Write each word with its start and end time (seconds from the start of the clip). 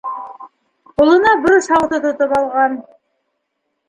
Ҡулына 1.01 1.33
борос 1.43 1.69
һауыты 1.73 1.99
тотоп 2.05 2.33
алған. 2.39 2.79